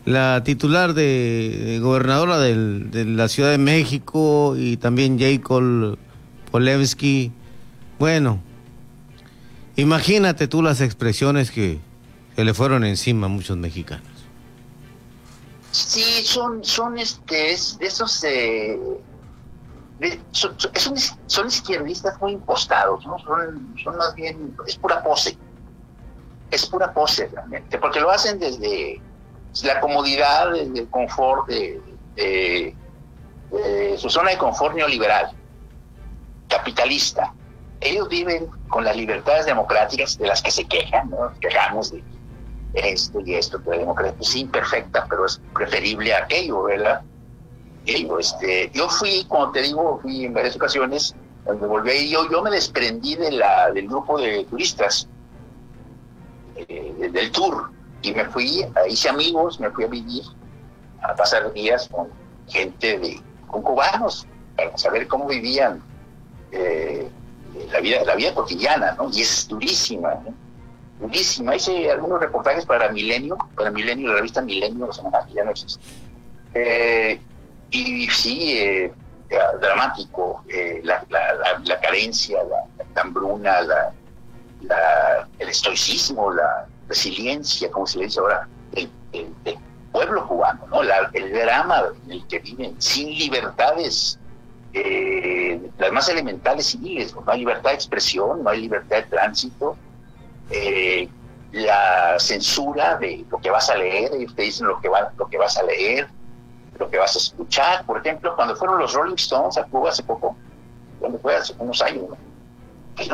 la 0.06 0.42
titular 0.42 0.94
de, 0.94 1.78
gobernadora 1.82 2.38
de 2.38 3.04
la 3.04 3.28
Ciudad 3.28 3.50
de 3.50 3.58
México 3.58 4.56
y 4.56 4.78
también 4.78 5.18
Jacob 5.18 5.98
Polewski. 6.50 7.30
Bueno, 7.98 8.40
Imagínate 9.76 10.46
tú 10.46 10.62
las 10.62 10.80
expresiones 10.80 11.50
que, 11.50 11.78
que 12.36 12.44
le 12.44 12.54
fueron 12.54 12.84
encima 12.84 13.26
a 13.26 13.28
muchos 13.28 13.56
mexicanos. 13.56 14.06
Sí, 15.74 16.24
son, 16.24 16.62
son 16.62 16.96
este, 16.98 17.50
es, 17.50 17.76
esos, 17.80 18.22
eh, 18.22 18.78
son, 20.30 20.56
son, 21.26 21.48
izquierdistas 21.48 22.20
muy 22.20 22.34
impostados, 22.34 23.04
¿no? 23.04 23.18
Son, 23.18 23.76
son 23.82 23.96
más 23.96 24.14
bien, 24.14 24.56
es 24.68 24.76
pura 24.76 25.02
pose, 25.02 25.36
es 26.52 26.64
pura 26.66 26.94
pose 26.94 27.26
realmente, 27.26 27.76
porque 27.78 27.98
lo 27.98 28.08
hacen 28.08 28.38
desde 28.38 29.02
la 29.64 29.80
comodidad, 29.80 30.52
desde 30.52 30.78
el 30.78 30.88
confort 30.90 31.48
de, 31.48 32.76
su 33.98 34.08
zona 34.08 34.30
de 34.30 34.38
confort 34.38 34.76
neoliberal, 34.76 35.32
capitalista. 36.46 37.34
Ellos 37.80 38.08
viven 38.08 38.46
con 38.68 38.84
las 38.84 38.96
libertades 38.96 39.46
democráticas 39.46 40.16
de 40.18 40.28
las 40.28 40.40
que 40.40 40.52
se 40.52 40.64
quejan, 40.66 41.10
¿no? 41.10 41.34
Quejamos 41.40 41.90
de 41.90 42.00
esto 42.74 43.20
y 43.20 43.34
esto, 43.34 43.62
que 43.62 43.70
la 43.70 43.78
democracia 43.78 44.16
es 44.20 44.36
imperfecta, 44.36 45.06
pero 45.08 45.26
es 45.26 45.40
preferible 45.54 46.14
a 46.14 46.24
aquello, 46.24 46.64
¿verdad? 46.64 47.02
Yo, 47.86 48.18
este, 48.18 48.70
yo 48.72 48.88
fui, 48.88 49.24
como 49.28 49.52
te 49.52 49.62
digo, 49.62 49.98
fui 50.02 50.24
en 50.24 50.34
varias 50.34 50.56
ocasiones, 50.56 51.14
cuando 51.44 51.68
volví 51.68 52.08
yo, 52.10 52.28
yo 52.30 52.42
me 52.42 52.50
desprendí 52.50 53.14
de 53.16 53.32
la, 53.32 53.70
del 53.70 53.88
grupo 53.88 54.18
de 54.18 54.44
turistas, 54.44 55.08
eh, 56.56 57.10
del 57.12 57.30
tour, 57.30 57.70
y 58.02 58.12
me 58.12 58.24
fui, 58.26 58.64
hice 58.88 59.08
amigos, 59.08 59.60
me 59.60 59.70
fui 59.70 59.84
a 59.84 59.88
vivir, 59.88 60.24
a 61.02 61.14
pasar 61.14 61.52
días 61.52 61.88
con 61.88 62.08
gente 62.48 62.98
de, 62.98 63.20
con 63.46 63.62
cubanos, 63.62 64.26
para 64.56 64.76
saber 64.78 65.06
cómo 65.06 65.26
vivían 65.26 65.82
eh, 66.52 67.08
la 67.70 67.80
vida, 67.80 68.04
la 68.04 68.14
vida 68.14 68.34
cotidiana, 68.34 68.92
¿no? 68.92 69.10
Y 69.12 69.20
es 69.20 69.46
durísima, 69.48 70.14
¿no? 70.24 70.43
Durísima. 71.00 71.56
Hice 71.56 71.90
algunos 71.90 72.20
reportajes 72.20 72.66
para 72.66 72.90
Milenio, 72.90 73.36
para 73.56 73.70
Milenio, 73.70 74.08
la 74.08 74.16
revista 74.16 74.40
Milenio, 74.42 74.88
la 74.88 75.26
ya 75.34 75.44
no. 75.44 75.52
Eh, 76.54 77.20
y 77.70 78.08
sí, 78.08 78.58
eh, 78.58 78.92
dramático, 79.60 80.44
eh, 80.48 80.80
la, 80.84 81.04
la, 81.10 81.80
carencia, 81.80 82.38
la, 82.44 83.00
hambruna, 83.00 83.58
el 85.38 85.48
estoicismo, 85.48 86.32
la 86.32 86.66
resiliencia, 86.88 87.70
como 87.70 87.86
se 87.86 87.98
le 87.98 88.04
dice 88.04 88.20
ahora, 88.20 88.48
del, 88.72 88.88
pueblo 89.90 90.26
cubano, 90.26 90.66
¿no? 90.68 90.82
el 90.82 91.32
drama 91.32 91.84
en 92.04 92.12
el 92.12 92.26
que 92.26 92.40
viven, 92.40 92.80
sin 92.80 93.08
libertades, 93.10 94.18
las 95.78 95.92
más 95.92 96.08
elementales 96.08 96.66
civiles, 96.66 97.14
no 97.14 97.22
hay 97.30 97.40
libertad 97.40 97.70
de 97.70 97.76
expresión, 97.76 98.42
no 98.42 98.50
hay 98.50 98.62
libertad 98.62 98.96
de 98.96 99.02
tránsito, 99.04 99.76
eh, 100.50 101.08
la 101.52 102.18
censura 102.18 102.96
de 102.96 103.24
lo 103.30 103.38
que 103.38 103.50
vas 103.50 103.70
a 103.70 103.76
leer, 103.76 104.12
ellos 104.12 104.34
te 104.34 104.42
dicen 104.42 104.66
lo 104.66 104.80
que, 104.80 104.88
va, 104.88 105.12
lo 105.16 105.28
que 105.28 105.38
vas 105.38 105.56
a 105.56 105.62
leer, 105.62 106.08
lo 106.78 106.90
que 106.90 106.98
vas 106.98 107.14
a 107.14 107.18
escuchar. 107.18 107.86
Por 107.86 107.98
ejemplo, 107.98 108.34
cuando 108.34 108.56
fueron 108.56 108.78
los 108.78 108.92
Rolling 108.92 109.14
Stones 109.14 109.56
a 109.56 109.64
Cuba 109.64 109.90
hace 109.90 110.02
poco, 110.02 110.36
cuando 110.98 111.18
fue 111.18 111.36
hace 111.36 111.54
unos 111.58 111.80
años, 111.82 112.06
pues 112.96 113.08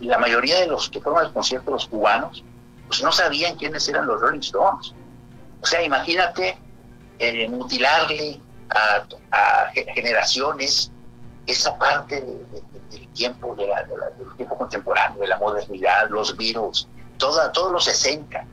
la 0.00 0.18
mayoría 0.18 0.60
de 0.60 0.66
los 0.68 0.88
que 0.88 1.00
fueron 1.00 1.24
al 1.24 1.32
concierto, 1.32 1.70
los 1.70 1.86
cubanos, 1.86 2.44
pues 2.86 3.02
no 3.02 3.12
sabían 3.12 3.56
quiénes 3.56 3.88
eran 3.88 4.06
los 4.06 4.20
Rolling 4.20 4.40
Stones. 4.40 4.94
O 5.62 5.66
sea, 5.66 5.82
imagínate 5.82 6.58
eh, 7.18 7.48
mutilarle 7.48 8.40
a, 8.70 9.70
generaciones 9.94 10.90
esa 11.46 11.78
parte 11.78 12.20
del 12.20 13.08
tiempo, 13.14 13.54
de 13.54 13.66
del 13.66 14.36
tiempo 14.36 14.58
contemporáneo, 14.58 15.20
de 15.20 15.28
la 15.28 15.38
modernidad, 15.38 16.08
los 16.10 16.36
virus, 16.36 16.88
toda, 17.18 17.52
todos 17.52 17.72
los 17.72 17.84
60. 17.84 18.44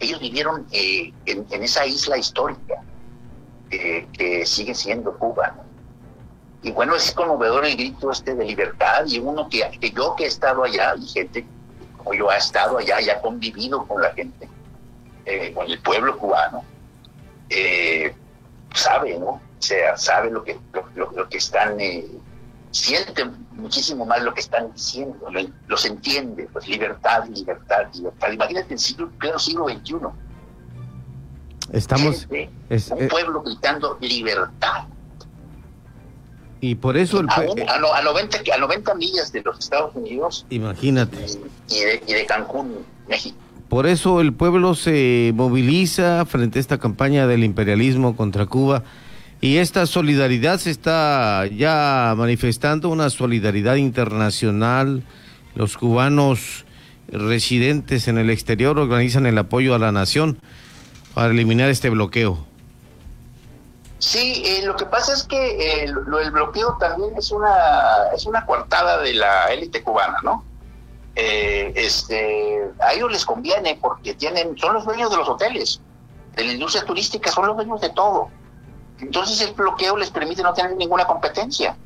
Ellos 0.00 0.20
vivieron 0.20 0.66
eh, 0.70 1.12
en, 1.26 1.62
esa 1.62 1.84
isla 1.86 2.16
histórica 2.16 2.82
eh, 3.70 4.06
que 4.12 4.46
sigue 4.46 4.74
siendo 4.74 5.16
Cuba. 5.18 5.54
Y 6.62 6.72
bueno, 6.72 6.94
es 6.94 7.12
conmovedor 7.12 7.64
el 7.64 7.76
grito 7.76 8.10
este 8.10 8.34
de 8.34 8.44
libertad 8.44 9.04
y 9.06 9.18
uno 9.18 9.48
que, 9.48 9.62
yo 9.94 10.16
que 10.16 10.24
he 10.24 10.28
estado 10.28 10.64
allá 10.64 10.94
y 10.96 11.06
gente 11.06 11.46
como 11.96 12.14
yo 12.14 12.30
ha 12.30 12.36
estado 12.36 12.78
allá 12.78 13.00
y 13.00 13.10
ha 13.10 13.20
convivido 13.20 13.86
con 13.86 14.00
la 14.00 14.12
gente, 14.12 14.48
eh, 15.24 15.52
con 15.54 15.66
el 15.66 15.80
pueblo 15.80 16.16
cubano, 16.18 16.64
sabe, 18.74 19.18
¿no? 19.18 19.40
O 19.58 19.62
sea, 19.62 19.96
sabe 19.96 20.30
lo 20.30 20.44
que, 20.44 20.58
lo, 20.94 21.28
que 21.28 21.38
están, 21.38 21.80
eh, 21.80 22.06
sienten 22.70 23.46
muchísimo 23.52 24.04
más 24.04 24.22
lo 24.22 24.34
que 24.34 24.40
están 24.40 24.72
diciendo, 24.72 25.16
los 25.66 25.84
entiende, 25.86 26.48
pues 26.52 26.68
libertad, 26.68 27.26
libertad, 27.28 27.86
libertad. 27.94 28.32
Imagínate 28.32 28.74
el 28.74 28.78
siglo, 28.78 29.10
pleno 29.18 29.38
siglo 29.38 29.68
XXI. 29.68 29.94
Estamos... 31.72 32.26
un 32.30 32.36
eh, 32.36 33.08
pueblo 33.10 33.42
gritando 33.42 33.98
libertad. 34.00 34.84
Y 36.60 36.74
por 36.74 36.96
eso 36.96 37.20
el... 37.20 37.28
A, 37.30 37.34
a, 37.74 38.02
90, 38.02 38.38
a 38.54 38.58
90 38.58 38.94
millas 38.94 39.32
de 39.32 39.42
los 39.42 39.58
Estados 39.58 39.94
Unidos. 39.94 40.46
Imagínate. 40.50 41.16
Y 41.68 41.80
de, 41.80 42.02
y 42.06 42.12
de 42.12 42.26
Cancún, 42.26 42.84
México. 43.08 43.36
Por 43.68 43.86
eso 43.86 44.20
el 44.20 44.32
pueblo 44.32 44.74
se 44.74 45.32
moviliza 45.34 46.24
frente 46.24 46.58
a 46.58 46.60
esta 46.60 46.78
campaña 46.78 47.26
del 47.26 47.42
imperialismo 47.42 48.16
contra 48.16 48.46
Cuba 48.46 48.84
y 49.40 49.58
esta 49.58 49.86
solidaridad 49.86 50.58
se 50.58 50.70
está 50.70 51.46
ya 51.46 52.14
manifestando, 52.16 52.88
una 52.88 53.10
solidaridad 53.10 53.76
internacional. 53.76 55.02
Los 55.54 55.76
cubanos 55.76 56.64
residentes 57.08 58.08
en 58.08 58.18
el 58.18 58.30
exterior 58.30 58.78
organizan 58.78 59.26
el 59.26 59.38
apoyo 59.38 59.74
a 59.74 59.78
la 59.78 59.92
nación 59.92 60.38
para 61.14 61.30
eliminar 61.30 61.70
este 61.70 61.90
bloqueo. 61.90 62.46
Sí, 63.98 64.42
eh, 64.44 64.62
lo 64.64 64.76
que 64.76 64.84
pasa 64.84 65.14
es 65.14 65.22
que 65.22 65.82
eh, 65.82 65.88
lo, 65.88 66.20
el 66.20 66.30
bloqueo 66.30 66.76
también 66.78 67.14
es 67.16 67.30
una 67.30 67.56
es 68.14 68.26
una 68.26 68.44
coartada 68.44 69.00
de 69.00 69.14
la 69.14 69.46
élite 69.46 69.82
cubana, 69.82 70.18
¿no? 70.22 70.44
Eh, 71.14 71.72
este, 71.74 72.60
a 72.78 72.92
ellos 72.92 73.10
les 73.10 73.24
conviene 73.24 73.78
porque 73.80 74.12
tienen 74.14 74.56
son 74.58 74.74
los 74.74 74.84
dueños 74.84 75.10
de 75.10 75.16
los 75.16 75.28
hoteles, 75.28 75.80
de 76.34 76.44
la 76.44 76.52
industria 76.52 76.84
turística, 76.84 77.30
son 77.30 77.46
los 77.46 77.56
dueños 77.56 77.80
de 77.80 77.88
todo. 77.90 78.28
Entonces 79.00 79.40
el 79.42 79.54
bloqueo 79.54 79.96
les 79.96 80.10
permite 80.10 80.42
no 80.42 80.52
tener 80.54 80.74
ninguna 80.76 81.06
competencia. 81.06 81.76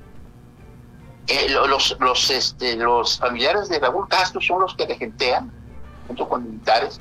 Eh, 1.27 1.49
los, 1.49 1.97
los, 2.01 2.31
este, 2.31 2.77
los 2.77 3.19
familiares 3.19 3.69
de 3.69 3.79
Raúl 3.79 4.09
Castro 4.09 4.41
son 4.41 4.63
los 4.63 4.75
que 4.75 4.87
regentean, 4.87 5.51
junto 6.07 6.29
con 6.29 6.45
militares, 6.45 7.01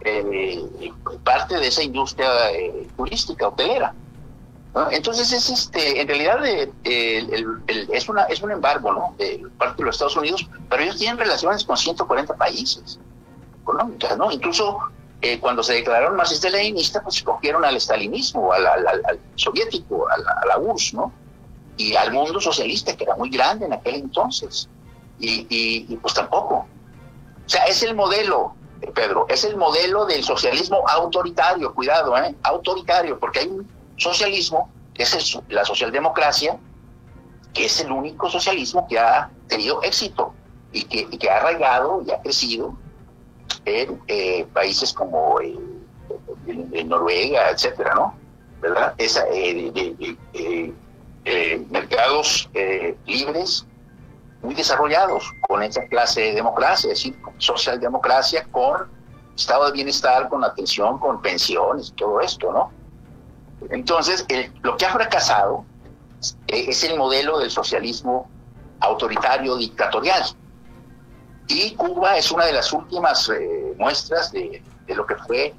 eh, 0.00 0.92
parte 1.24 1.58
de 1.58 1.66
esa 1.66 1.82
industria 1.82 2.50
eh, 2.50 2.88
turística, 2.96 3.48
hotelera. 3.48 3.94
Entonces 4.90 5.32
es 5.32 5.50
este, 5.50 6.00
en 6.00 6.06
realidad 6.06 6.38
es 6.84 8.08
una 8.08 8.24
es 8.24 8.40
un 8.42 8.52
embargo, 8.52 8.92
¿no? 8.92 9.14
De 9.18 9.44
parte 9.58 9.78
de 9.78 9.86
los 9.86 9.96
Estados 9.96 10.16
Unidos, 10.16 10.48
pero 10.68 10.82
ellos 10.84 10.96
tienen 10.98 11.18
relaciones 11.18 11.64
con 11.64 11.76
140 11.76 12.36
países 12.36 13.00
económicas, 13.62 14.16
¿no? 14.16 14.30
Incluso 14.30 14.78
eh, 15.20 15.40
cuando 15.40 15.64
se 15.64 15.74
declararon 15.74 16.16
marxista-leninistas, 16.16 17.02
pues 17.02 17.16
escogieron 17.16 17.64
al 17.64 17.76
estalinismo, 17.76 18.52
al, 18.52 18.66
al, 18.66 19.18
soviético, 19.34 20.08
a 20.08 20.46
la, 20.46 20.58
URSS, 20.58 20.94
¿no? 20.94 21.12
Y 21.76 21.96
al 21.96 22.12
mundo 22.12 22.40
socialista, 22.40 22.96
que 22.96 23.02
era 23.02 23.16
muy 23.16 23.28
grande 23.28 23.66
en 23.66 23.72
aquel 23.72 23.96
entonces. 23.96 24.68
Y, 25.18 25.46
y, 25.48 25.96
pues 25.96 26.14
tampoco. 26.14 26.66
O 27.44 27.48
sea, 27.48 27.64
es 27.64 27.82
el 27.82 27.96
modelo, 27.96 28.54
Pedro, 28.94 29.26
es 29.28 29.42
el 29.42 29.56
modelo 29.56 30.06
del 30.06 30.22
socialismo 30.22 30.84
autoritario, 30.88 31.74
cuidado, 31.74 32.16
¿eh? 32.16 32.36
Autoritario, 32.44 33.18
porque 33.18 33.40
hay 33.40 33.48
un 33.48 33.68
socialismo, 33.96 34.70
que 34.94 35.02
es 35.02 35.40
la 35.48 35.64
socialdemocracia, 35.64 36.58
que 37.54 37.64
es 37.64 37.80
el 37.80 37.90
único 37.90 38.30
socialismo 38.30 38.86
que 38.86 39.00
ha 39.00 39.30
tenido 39.48 39.82
éxito 39.82 40.32
y 40.70 40.84
que, 40.84 41.08
y 41.10 41.18
que 41.18 41.28
ha 41.28 41.38
arraigado 41.38 42.04
y 42.06 42.12
ha 42.12 42.20
crecido 42.20 42.76
en 43.68 44.00
eh, 44.06 44.46
países 44.52 44.92
como 44.92 45.40
eh, 45.40 45.56
en, 46.46 46.88
Noruega, 46.88 47.50
etcétera, 47.50 47.94
¿no? 47.94 48.14
¿Verdad? 48.60 48.94
Esa, 48.98 49.24
eh, 49.32 50.72
mercados 51.70 52.48
libres 53.06 53.66
muy 54.42 54.54
desarrollados 54.54 55.30
con 55.46 55.62
esa 55.62 55.84
clase 55.86 56.22
de 56.22 56.34
democracia, 56.34 56.92
es 56.92 56.98
decir, 56.98 57.20
socialdemocracia 57.38 58.44
con 58.50 58.88
estado 59.36 59.66
de 59.66 59.72
bienestar, 59.72 60.28
con 60.28 60.42
atención, 60.42 60.98
con 60.98 61.20
pensiones, 61.20 61.92
todo 61.96 62.20
esto, 62.20 62.52
¿no? 62.52 62.72
Entonces, 63.70 64.26
lo 64.62 64.76
que 64.76 64.86
ha 64.86 64.92
fracasado 64.92 65.64
es 66.46 66.84
el 66.84 66.96
modelo 66.96 67.38
del 67.38 67.50
socialismo 67.50 68.28
autoritario 68.80 69.56
dictatorial, 69.56 70.24
y 71.48 71.74
Cuba 71.74 72.18
es 72.18 72.30
una 72.30 72.44
de 72.44 72.52
las 72.52 72.72
últimas 72.72 73.30
eh, 73.30 73.57
muestras 73.78 74.32
de, 74.32 74.62
lo 74.88 75.06
que 75.06 75.14
fue 75.16 75.54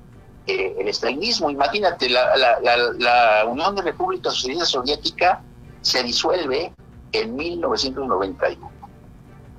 eh, 0.48 0.76
el 0.80 0.88
estalinismo. 0.88 1.50
Imagínate, 1.50 2.10
la, 2.10 3.44
Unión 3.48 3.76
de 3.76 3.82
Repúblicas 3.82 4.34
Socialistas 4.34 4.70
Soviética 4.70 5.42
se 5.82 6.04
disuelve 6.04 6.74
en 7.12 7.36
1991. 7.36 8.72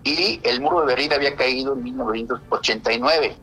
y 0.04 0.40
el 0.44 0.60
muro 0.60 0.80
de 0.80 0.86
Berlín 0.86 1.12
había 1.12 1.36
caído 1.36 1.72
en 1.74 1.82
1989. 1.82 3.36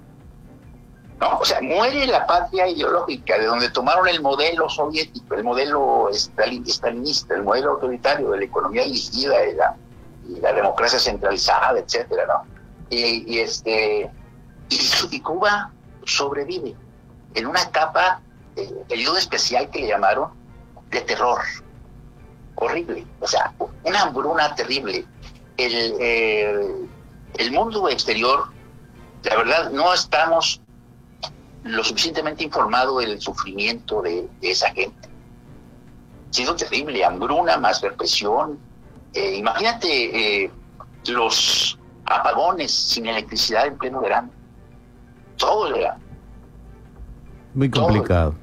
¿no? 1.19 1.39
O 1.39 1.45
sea, 1.45 1.61
muere 1.61 2.05
la 2.07 2.25
patria 2.25 2.67
ideológica 2.67 3.37
de 3.37 3.45
donde 3.45 3.69
tomaron 3.69 4.07
el 4.07 4.21
modelo 4.21 4.69
soviético, 4.69 5.35
el 5.35 5.43
modelo 5.43 6.09
stalinista, 6.13 6.89
el 7.35 7.43
modelo 7.43 7.71
autoritario 7.71 8.31
de 8.31 8.37
la 8.37 8.45
economía 8.45 8.83
dirigida 8.83 9.35
y 9.45 9.55
la, 9.55 10.53
democracia 10.53 10.99
centralizada, 10.99 11.79
etcétera, 11.79 12.25
¿no? 12.27 12.57
Y, 12.89 13.39
este 13.39 14.09
y, 14.69 15.19
Cuba 15.21 15.71
sobrevive 16.05 16.75
en 17.35 17.47
una 17.47 17.61
etapa, 17.61 18.21
eh, 18.55 18.73
periodo 18.87 19.17
especial 19.17 19.69
que 19.69 19.79
le 19.79 19.87
llamaron 19.87 20.31
de 20.89 21.01
terror, 21.01 21.41
horrible, 22.55 23.05
o 23.19 23.27
sea, 23.27 23.53
una 23.83 24.01
hambruna 24.01 24.55
terrible. 24.55 25.05
El, 25.57 25.95
eh, 25.99 26.87
el 27.35 27.51
mundo 27.51 27.89
exterior, 27.89 28.49
la 29.23 29.35
verdad, 29.37 29.71
no 29.71 29.93
estamos 29.93 30.61
lo 31.67 31.83
suficientemente 31.83 32.43
informado 32.43 32.99
del 32.99 33.19
sufrimiento 33.21 34.01
de, 34.01 34.27
esa 34.41 34.69
gente. 34.71 35.09
Ha 36.29 36.33
sido 36.33 36.55
terrible, 36.55 37.03
hambruna 37.03 37.57
más 37.57 37.81
represión. 37.81 38.59
Eh, 39.13 39.35
imagínate 39.35 40.43
eh, 40.43 40.51
los 41.07 41.77
apagones 42.05 42.71
sin 42.71 43.07
electricidad 43.07 43.67
en 43.67 43.77
pleno 43.77 44.01
verano. 44.01 44.29
El. 45.37 45.97
Muy 47.53 47.69
complicado. 47.69 48.35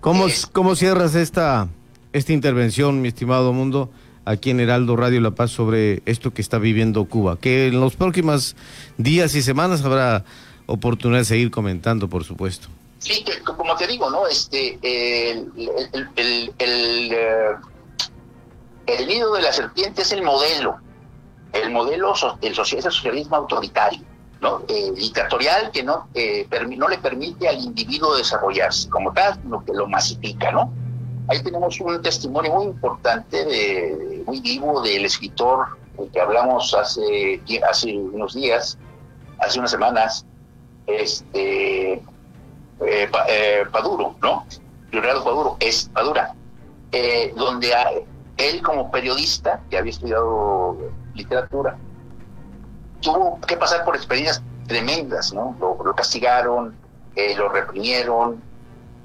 ¿Cómo, 0.00 0.26
¿Cómo 0.52 0.74
cierras 0.74 1.14
esta, 1.14 1.68
esta 2.12 2.32
intervención, 2.32 3.00
mi 3.00 3.08
estimado 3.08 3.52
mundo, 3.52 3.90
aquí 4.24 4.50
en 4.50 4.60
Heraldo 4.60 4.96
Radio 4.96 5.20
La 5.20 5.30
Paz 5.30 5.52
sobre 5.52 6.02
esto 6.06 6.32
que 6.34 6.42
está 6.42 6.58
viviendo 6.58 7.04
Cuba? 7.04 7.38
Que 7.38 7.68
en 7.68 7.80
los 7.80 7.94
próximos 7.94 8.56
días 8.98 9.34
y 9.34 9.42
semanas 9.42 9.84
habrá 9.84 10.24
oportunidad 10.66 11.20
de 11.20 11.24
seguir 11.24 11.50
comentando, 11.50 12.08
por 12.08 12.24
supuesto. 12.24 12.68
Sí, 12.98 13.24
como 13.44 13.74
te 13.76 13.86
digo, 13.86 14.10
¿no? 14.10 14.26
Este, 14.28 14.78
el, 14.82 15.50
el, 16.16 16.52
el, 16.58 17.12
eh, 17.12 17.56
el, 18.86 19.06
nido 19.08 19.32
de 19.34 19.42
la 19.42 19.52
serpiente 19.52 20.02
es 20.02 20.12
el 20.12 20.22
modelo, 20.22 20.76
el 21.52 21.70
modelo 21.70 22.14
del 22.40 22.54
socialismo 22.54 23.36
autoritario, 23.36 24.02
¿no? 24.42 24.62
Eh, 24.68 24.92
dictatorial 24.94 25.70
que 25.70 25.82
no, 25.82 26.08
eh, 26.14 26.46
no 26.76 26.88
le 26.88 26.98
permite 26.98 27.48
al 27.48 27.58
individuo 27.60 28.16
desarrollarse 28.16 28.90
como 28.90 29.12
tal, 29.12 29.40
sino 29.40 29.64
que 29.64 29.72
lo 29.72 29.86
masifica, 29.86 30.50
¿no? 30.50 30.72
Ahí 31.28 31.42
tenemos 31.42 31.80
un 31.80 32.02
testimonio 32.02 32.52
muy 32.52 32.66
importante, 32.66 33.44
de, 33.44 34.22
muy 34.26 34.40
vivo, 34.40 34.82
del 34.82 35.04
escritor 35.04 35.78
que 36.12 36.20
hablamos 36.20 36.74
hace, 36.74 37.40
hace 37.68 37.96
unos 37.96 38.34
días, 38.34 38.76
hace 39.38 39.58
unas 39.58 39.70
semanas, 39.70 40.26
este, 40.86 41.92
eh, 41.92 43.10
eh, 43.28 43.64
Paduro, 43.70 44.16
¿no? 44.20 44.46
Leonardo 44.90 45.24
Paduro, 45.24 45.56
es 45.60 45.88
Padura, 45.92 46.34
eh, 46.90 47.32
donde 47.36 47.72
él 48.36 48.62
como 48.62 48.90
periodista, 48.90 49.60
que 49.70 49.78
había 49.78 49.90
estudiado 49.90 50.76
literatura, 51.14 51.78
tuvo 53.02 53.38
que 53.40 53.56
pasar 53.56 53.84
por 53.84 53.94
experiencias 53.94 54.42
tremendas, 54.66 55.32
¿no? 55.32 55.54
Lo, 55.60 55.94
castigaron, 55.94 56.74
lo 57.36 57.48
reprimieron, 57.50 58.42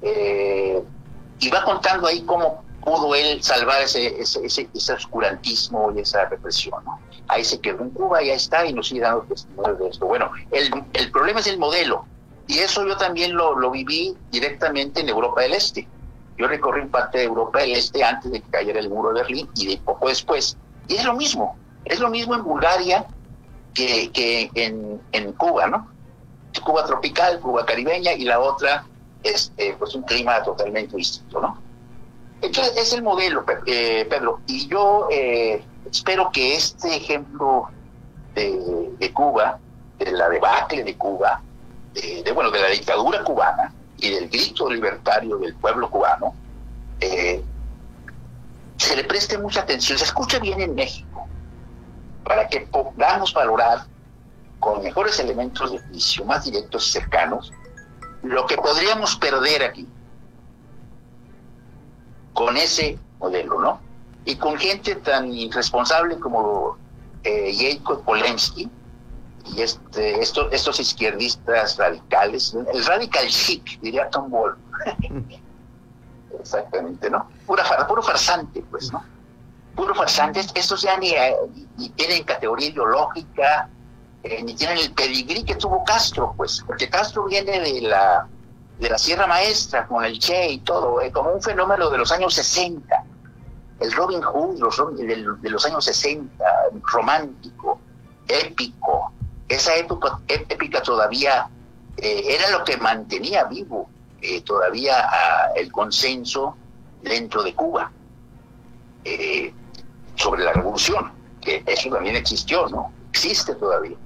y 0.02 1.50
va 1.50 1.64
contando 1.64 2.06
ahí 2.06 2.22
cómo 2.22 2.64
pudo 2.82 3.14
él 3.14 3.42
salvar 3.42 3.82
ese, 3.82 4.20
ese, 4.20 4.68
ese, 4.72 4.92
oscurantismo 4.92 5.92
y 5.94 6.00
esa 6.00 6.24
represión. 6.26 6.82
¿no? 6.84 6.98
Ahí 7.28 7.44
se 7.44 7.60
quedó 7.60 7.82
en 7.82 7.90
Cuba 7.90 8.22
y 8.22 8.30
está 8.30 8.64
y 8.64 8.72
nos 8.72 8.88
sigue 8.88 9.00
dando 9.00 9.22
testimonio 9.24 9.74
de 9.74 9.88
esto. 9.88 10.06
Bueno, 10.06 10.30
el, 10.50 10.70
el 10.94 11.10
problema 11.10 11.40
es 11.40 11.46
el 11.46 11.58
modelo 11.58 12.06
y 12.46 12.58
eso 12.58 12.86
yo 12.86 12.96
también 12.96 13.34
lo, 13.34 13.58
lo 13.58 13.70
viví 13.70 14.16
directamente 14.30 15.00
en 15.00 15.08
Europa 15.08 15.42
del 15.42 15.54
Este. 15.54 15.86
Yo 16.38 16.46
recorrí 16.46 16.86
parte 16.86 17.18
de 17.18 17.24
Europa 17.24 17.60
del 17.60 17.72
Este 17.72 18.02
antes 18.02 18.30
de 18.30 18.40
que 18.40 18.50
cayera 18.50 18.80
el 18.80 18.88
muro 18.88 19.12
de 19.12 19.20
Berlín 19.20 19.48
y 19.54 19.66
de 19.66 19.76
poco 19.78 20.08
después. 20.08 20.56
Y 20.88 20.94
es 20.96 21.04
lo 21.04 21.14
mismo, 21.14 21.56
es 21.84 22.00
lo 22.00 22.08
mismo 22.08 22.34
en 22.34 22.44
Bulgaria 22.44 23.04
que, 23.74 24.50
en, 24.54 25.00
en 25.12 25.32
Cuba, 25.32 25.66
¿no? 25.66 25.88
Cuba 26.64 26.84
tropical, 26.84 27.38
Cuba 27.40 27.64
caribeña 27.64 28.12
y 28.12 28.24
la 28.24 28.40
otra 28.40 28.84
es 29.22 29.52
eh, 29.56 29.74
pues 29.78 29.94
un 29.94 30.02
clima 30.02 30.42
totalmente 30.42 30.96
distinto, 30.96 31.40
¿no? 31.40 31.60
Entonces, 32.40 32.76
es 32.76 32.92
el 32.92 33.02
modelo, 33.02 33.44
eh, 33.66 34.06
Pedro. 34.08 34.40
Y 34.46 34.68
yo 34.68 35.08
eh, 35.10 35.62
espero 35.90 36.30
que 36.32 36.54
este 36.54 36.96
ejemplo 36.96 37.68
de, 38.34 39.12
Cuba, 39.12 39.58
de 39.98 40.12
la 40.12 40.28
debacle 40.28 40.84
de 40.84 40.96
Cuba, 40.96 41.42
de, 41.94 42.30
bueno, 42.32 42.50
de 42.50 42.60
la 42.60 42.68
dictadura 42.68 43.24
cubana 43.24 43.72
y 43.96 44.10
del 44.10 44.28
grito 44.28 44.70
libertario 44.70 45.38
del 45.38 45.54
pueblo 45.56 45.90
cubano, 45.90 46.34
eh, 47.00 47.42
se 48.76 48.96
le 48.96 49.04
preste 49.04 49.36
mucha 49.38 49.60
atención, 49.60 49.98
se 49.98 50.04
escuche 50.04 50.38
bien 50.38 50.60
en 50.60 50.74
México, 50.74 51.27
para 52.28 52.46
que 52.46 52.60
podamos 52.60 53.32
valorar 53.32 53.86
con 54.60 54.82
mejores 54.82 55.18
elementos 55.18 55.72
de 55.72 55.78
juicio, 55.78 56.26
más 56.26 56.44
directos 56.44 56.86
y 56.88 56.90
cercanos, 56.92 57.52
lo 58.22 58.46
que 58.46 58.56
podríamos 58.56 59.16
perder 59.16 59.62
aquí 59.64 59.88
con 62.34 62.56
ese 62.58 62.98
modelo, 63.18 63.60
¿no? 63.60 63.80
Y 64.26 64.36
con 64.36 64.58
gente 64.58 64.96
tan 64.96 65.32
irresponsable 65.32 66.18
como 66.18 66.76
eh, 67.24 67.50
Jacob 67.56 68.04
Polensky 68.04 68.70
y 69.46 69.62
este, 69.62 70.20
estos 70.20 70.80
izquierdistas 70.80 71.78
radicales, 71.78 72.54
el 72.74 72.84
radical 72.84 73.26
chic, 73.28 73.80
diría 73.80 74.10
Tom 74.10 74.30
Wolf. 74.30 74.58
Exactamente, 76.38 77.08
¿no? 77.08 77.26
Pura, 77.46 77.64
puro 77.88 78.02
farsante, 78.02 78.62
pues, 78.70 78.92
¿no? 78.92 79.02
Puro 79.78 79.94
farsante. 79.94 80.40
Estos 80.56 80.82
ya 80.82 80.96
ni, 80.98 81.14
ni 81.76 81.88
tienen 81.90 82.24
categoría 82.24 82.70
ideológica, 82.70 83.70
eh, 84.24 84.42
ni 84.42 84.54
tienen 84.54 84.78
el 84.78 84.92
pedigrí 84.92 85.44
que 85.44 85.54
tuvo 85.54 85.84
Castro, 85.84 86.34
pues, 86.36 86.64
porque 86.66 86.90
Castro 86.90 87.26
viene 87.26 87.60
de 87.60 87.82
la 87.82 88.26
de 88.80 88.90
la 88.90 88.98
Sierra 88.98 89.28
Maestra, 89.28 89.86
con 89.86 90.04
el 90.04 90.18
Che 90.18 90.50
y 90.50 90.58
todo, 90.58 91.00
eh, 91.00 91.12
como 91.12 91.30
un 91.30 91.40
fenómeno 91.40 91.90
de 91.90 91.98
los 91.98 92.10
años 92.10 92.34
60. 92.34 93.04
El 93.78 93.92
Robin 93.92 94.20
Hood 94.20 94.58
de, 94.96 95.50
los 95.50 95.64
años 95.64 95.84
60, 95.84 96.44
romántico, 96.82 97.80
épico. 98.26 99.12
Esa 99.46 99.76
época 99.76 100.18
épica 100.26 100.82
todavía 100.82 101.48
eh, 101.96 102.22
era 102.26 102.50
lo 102.50 102.64
que 102.64 102.76
mantenía 102.78 103.44
vivo 103.44 103.88
eh, 104.20 104.42
todavía 104.42 105.08
el 105.54 105.70
consenso 105.70 106.56
dentro 107.00 107.44
de 107.44 107.54
Cuba 107.54 107.92
sobre 110.18 110.44
la 110.44 110.52
revolución, 110.52 111.10
que 111.40 111.62
eso 111.64 111.88
también 111.88 112.16
existió, 112.16 112.68
¿no? 112.68 112.92
Existe 113.10 113.54
todavía 113.54 113.96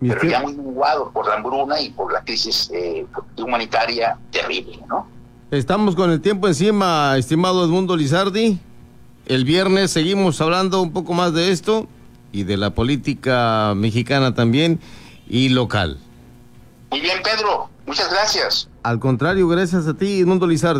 pero 0.00 0.22
ya 0.22 0.40
muy 0.40 0.54
menguado 0.54 1.10
por 1.12 1.26
la 1.26 1.34
hambruna 1.34 1.80
y 1.80 1.90
por 1.90 2.12
la 2.12 2.24
crisis 2.24 2.70
eh, 2.72 3.06
humanitaria 3.36 4.18
terrible, 4.30 4.78
¿no? 4.88 5.06
Estamos 5.50 5.94
con 5.94 6.10
el 6.10 6.20
tiempo 6.20 6.48
encima, 6.48 7.16
estimado 7.18 7.64
Edmundo 7.64 7.96
Lizardi. 7.96 8.58
El 9.26 9.44
viernes 9.44 9.90
seguimos 9.90 10.40
hablando 10.40 10.80
un 10.80 10.92
poco 10.92 11.12
más 11.12 11.34
de 11.34 11.50
esto 11.50 11.86
y 12.32 12.44
de 12.44 12.56
la 12.56 12.70
política 12.70 13.74
mexicana 13.76 14.34
también 14.34 14.80
y 15.28 15.50
local. 15.50 15.98
Muy 16.90 17.00
bien, 17.00 17.18
Pedro. 17.22 17.68
Muchas 17.86 18.10
gracias. 18.10 18.68
Al 18.82 19.00
contrario, 19.00 19.48
gracias 19.48 19.86
a 19.86 19.94
ti, 19.94 20.20
Edmundo 20.20 20.46
Lizardi. 20.46 20.78